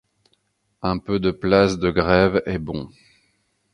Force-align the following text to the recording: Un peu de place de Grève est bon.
Un 0.81 0.97
peu 0.97 1.19
de 1.19 1.29
place 1.29 1.77
de 1.77 1.91
Grève 1.91 2.41
est 2.47 2.57
bon. 2.57 2.89